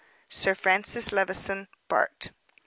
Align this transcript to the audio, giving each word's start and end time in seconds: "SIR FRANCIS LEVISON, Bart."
"SIR 0.31 0.55
FRANCIS 0.55 1.11
LEVISON, 1.11 1.67
Bart." 1.87 2.31